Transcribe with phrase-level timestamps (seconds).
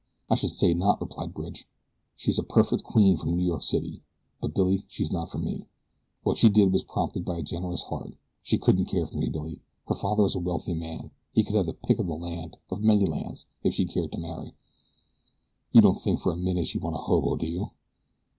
[0.31, 1.67] "I should say not," replied Bridge.
[2.15, 4.01] "She's a perfect queen from New York City;
[4.41, 5.67] but, Billy, she's not for me.
[6.23, 8.15] What she did was prompted by a generous heart.
[8.41, 9.59] She couldn't care for me, Billy.
[9.87, 12.81] Her father is a wealthy man he could have the pick of the land of
[12.81, 14.55] many lands if she cared to marry.
[15.71, 17.69] You don't think for a minute she'd want a hobo, do you?"